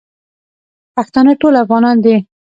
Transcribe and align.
پښتانه 0.95 1.33
ټول 1.41 1.53
افغانان 1.63 1.97
دي 2.05 2.15